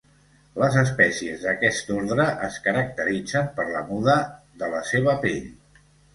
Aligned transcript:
Les 0.61 0.77
espècies 0.83 1.43
d'aquest 1.47 1.91
ordre 1.97 2.25
es 2.47 2.57
caracteritzen 2.69 3.53
per 3.61 3.67
la 3.75 3.85
muda 3.93 4.19
de 4.65 4.73
la 4.75 4.83
seva 4.95 5.17
pell. 5.29 5.41